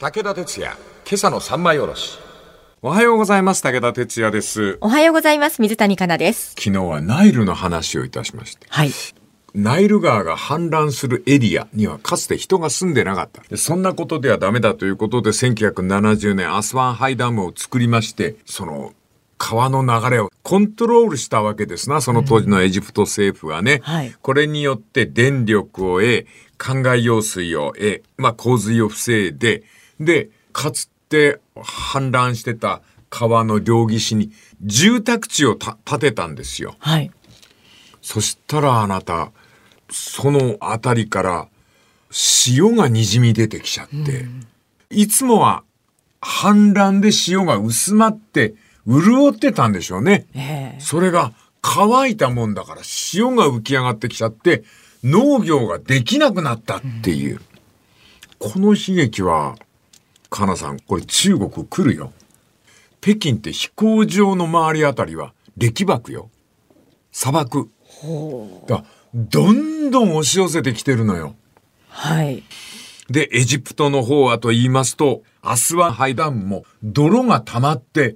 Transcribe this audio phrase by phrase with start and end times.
[0.00, 2.18] 武田鉄矢、今朝の三枚おろし。
[2.80, 3.62] おはようございます。
[3.62, 4.78] 武田鉄矢です。
[4.80, 5.60] おはようございます。
[5.60, 6.54] 水谷香奈です。
[6.58, 8.66] 昨日はナイルの話をいたしました。
[8.70, 8.90] はい。
[9.52, 13.42] ナイル川が氾濫するエリアにはかつて人が住んでなかった。
[13.42, 18.94] でそんなことではダメだということで1970年アスワンハイダムを作りまして、その
[19.36, 23.80] 川の流れをコントロールしたわけですな、その当時のエジプト政府はね。
[23.82, 26.26] はいこれによって電力を得、
[26.56, 29.62] 灌漑用水を得、まあ洪水を防いで、
[30.00, 34.32] で、かつて氾濫してた川の両岸に
[34.62, 36.74] 住宅地をた建てたんですよ。
[36.78, 37.10] はい。
[38.00, 39.30] そしたらあなた、
[39.90, 41.48] そのあたりから
[42.10, 44.26] 潮が滲み出てきちゃって、
[44.88, 45.64] いつもは
[46.20, 48.54] 氾濫で潮が薄まって
[48.86, 50.26] 潤ってたんでしょうね。
[50.34, 51.32] ええそれが
[51.62, 54.64] 乾いたもんだから潮が浮き上がってきちゃって
[55.04, 57.40] 農業ができなくなったっていう。
[58.38, 59.56] この悲劇は、
[60.30, 62.12] かなさん、これ中国来るよ。
[63.00, 66.30] 北京って飛行場の周りあたりは歴漠よ。
[67.12, 67.68] 砂漠。
[68.66, 71.34] だどんどん押し寄せてきてるのよ。
[71.88, 72.44] はい。
[73.10, 78.14] で、エジプトの方はと言いますと、アスワンハイダムも泥が溜まって、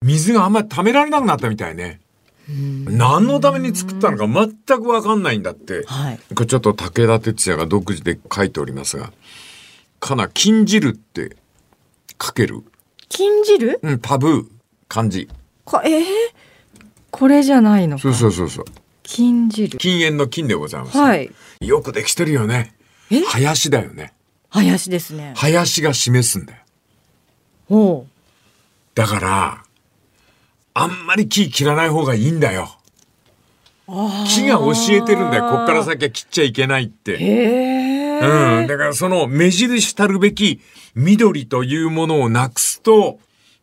[0.00, 2.00] 水があんまり溜められなくなったみたいね。
[2.48, 5.84] 何のために作ったのか全くわかんないんだって。
[5.86, 6.18] はい。
[6.34, 9.12] これちょっと武田鉄矢が独自で書いておりますが、
[9.98, 11.36] かな、禁じるって
[12.20, 12.62] 書ける
[13.08, 13.80] 禁じる？
[13.82, 14.46] うん、タブー、
[14.88, 15.28] 漢字。
[15.64, 16.04] か、ええ
[17.10, 18.02] これじゃないのか。
[18.02, 18.64] そうそうそうそう。
[19.02, 19.78] 禁じる。
[19.78, 20.98] 禁煙の禁でございます。
[20.98, 21.30] はい。
[21.60, 22.74] よくできてるよね。
[23.10, 23.20] え？
[23.22, 24.12] 林だよね。
[24.50, 25.32] 林ですね。
[25.36, 26.58] 林が示すんだよ。
[27.68, 28.10] ほう。
[28.94, 29.64] だから、
[30.74, 32.74] あんまり木切らない方がいいんだよ。
[33.86, 35.50] 木が教えてるんだよ。
[35.50, 37.16] こっから先は切っちゃいけないって。
[37.16, 37.77] へえ。
[38.20, 38.66] うん。
[38.66, 40.60] だからその目印たるべき
[40.94, 43.18] 緑というものをなくすと、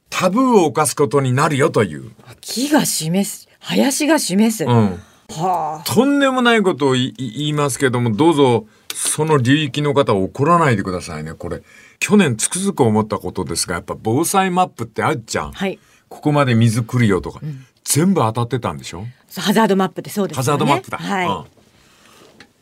[0.09, 2.11] タブーを犯すことになるよという。
[2.42, 3.50] 木が示す。
[3.59, 4.64] 林が示す。
[4.64, 5.02] うはん。
[5.31, 5.83] あ。
[5.86, 11.33] とんでもないことを言いますけども、どうぞ、その流域の方は怒らないでくださいね。
[11.33, 11.64] これ、
[11.99, 15.52] 去年つくづく思ったことですが、やっぱ防災マップってあるじゃん。
[15.52, 15.80] はい。
[16.08, 17.42] ここまで水来るよとか、
[17.83, 19.05] 全部当たってたんでしょ？
[19.36, 20.45] ハザードマップってそうですよね。
[20.45, 20.98] ハザードマップだ。
[20.98, 21.27] はい。
[21.27, 21.45] うん。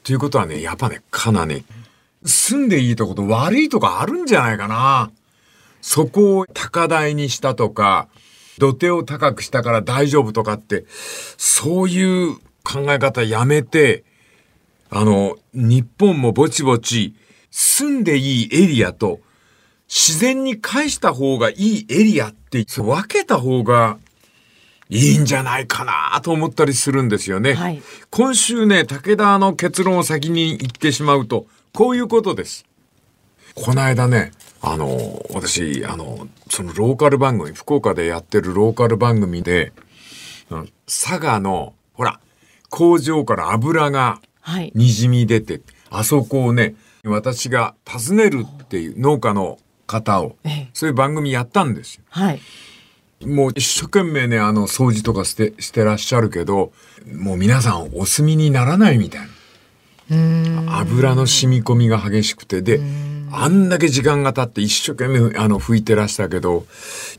[0.01, 1.65] ということはね、やっぱね、かなね、
[2.25, 5.11] 住んでいいとこと悪いとこあるんじゃないかな。
[5.81, 8.07] そこを高台にしたとか、
[8.57, 10.85] 土手を高くしたから大丈夫とかって、
[11.37, 14.03] そういう考え方やめて、
[14.89, 17.15] あの、日本もぼちぼち、
[17.51, 19.19] 住んでいいエリアと、
[19.87, 23.97] 自然に返した方がいいエリアって、分けた方が
[24.93, 27.53] いいんじゃないかなと思ったりするんですよね。
[27.53, 27.81] はい
[28.11, 32.65] 今週ね、武田の結論を先に言ってしまうと、こういうことです。
[33.55, 34.31] この間ね、
[34.61, 39.73] あの、私、あの、そのローカル番組、福岡でやってるローカル番組で、
[40.49, 42.19] うん佐賀の、ほら、
[42.69, 44.73] 工場から油がはい。
[44.75, 46.75] 滲み出て、あそこをね、
[47.05, 52.03] 私が訪ねるっていう農家の方をええ、そういう番組やったんですよ。
[52.09, 52.41] はい。
[53.25, 56.71] もう一生懸命ね、あの、掃除とかして、してらっしゃるけど、
[57.11, 60.79] もう皆さんお墨にならないみたいな。
[60.79, 62.79] 油の染み込みが激しくて、で、
[63.31, 66.65] あんだけ時間が経って一生懸命あの拭いてらしたけど、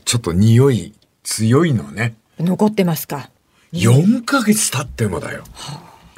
[0.05, 0.93] ちょっと匂い
[1.23, 2.15] 強いのね。
[2.39, 3.29] 残ってますか
[3.73, 5.43] ？4ヶ月経ってもだよ。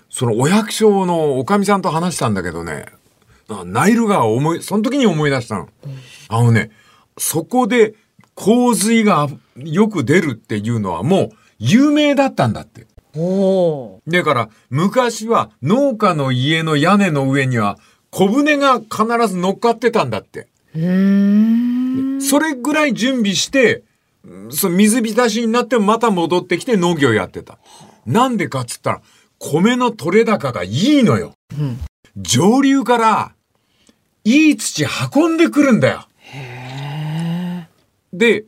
[0.09, 2.85] そのお百姓のおかみさんと話したんだけどね、
[3.49, 5.69] あナイル川を思い、その時に思い出したの。
[6.27, 6.71] あのね、
[7.17, 7.95] そこで
[8.37, 9.27] 洪水が
[9.57, 12.85] よく出るっていうのはもう有名だったんだって。
[13.15, 17.79] おおだから昔は農家の家の屋根の上には
[18.11, 20.47] 小舟が必ず乗っかってたんだって。
[22.21, 23.83] それぐらい準備して、
[24.23, 27.57] うんその水浸しになってもまた戻ってきて農業やってた。
[28.05, 29.01] なんでかっつったら、
[29.39, 31.33] 米の取れ高がいいのよ。
[31.57, 31.79] うん
[32.17, 33.31] 上流から、
[34.23, 36.07] いい土運んでくるんだよ。
[38.13, 38.45] で、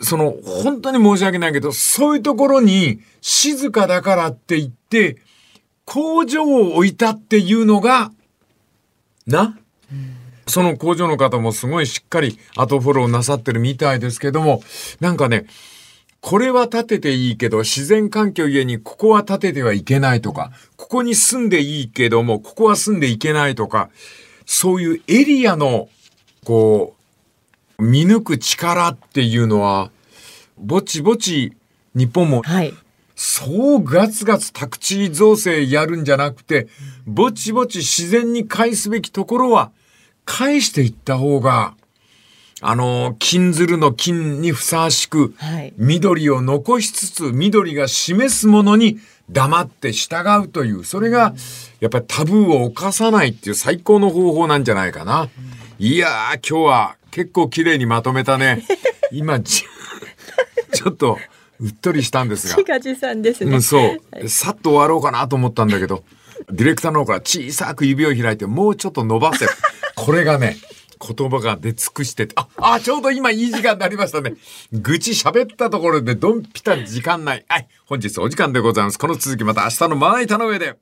[0.00, 5.18] その、本当に申し訳ないけど、そういうところに静かだからって言って、
[5.84, 8.12] 工場を置いたっていうのが、
[9.26, 9.58] な、
[10.46, 14.62] その工場の方もすごいしっかり後フォローなさってるみたいですけども、
[15.00, 15.46] なんかね、
[16.20, 23.90] これは建てていいけど、自然環境ゆえにここは建ててはいけないとか、ここに住んでいいけども、ここは住んでいけないとか、
[24.44, 25.88] そういうエリアの、
[26.44, 26.99] こう、
[27.80, 29.90] 見抜く力っていうのは、
[30.58, 31.54] ぼちぼち
[31.94, 32.74] 日本もはい。
[33.16, 36.68] そうガツガツ宅地造成やるんじゃなくて、
[37.06, 39.72] ぼちぼち自然に返すべきところは
[40.24, 41.74] 返していった方が
[42.62, 48.98] あの、金鶴の金にふさわしく、はい緑を残しつつ、緑が示すものに
[49.30, 51.34] 黙って従うという、それが、
[51.80, 55.30] やっぱりタブーを犯さないっていう最高の方法なんじゃないかな。
[55.78, 58.62] いやー、今日は結構綺麗にまとめたね。
[59.12, 59.64] 今、ち
[60.72, 61.18] ちょっと、
[61.60, 62.56] うっとりしたんですが。
[62.56, 63.52] 自画自賛ですね。
[63.52, 63.78] うん、そ
[64.22, 64.28] う。
[64.28, 66.04] さっと終わろうかなと思ったんだけど、
[66.50, 69.46] ディレクターの方から小さく指を開いて、もうちょっと伸ばせ。
[69.94, 70.56] これがね、
[71.00, 74.34] 言葉が出尽くしてて、あ、あ、ちょうど今いい時間になりましたね。
[74.72, 77.44] 愚痴喋ったところでドンピタ時間ない。
[77.48, 78.98] はい、本日お時間でございます。
[78.98, 80.76] この続きまた明日のまな板の上で。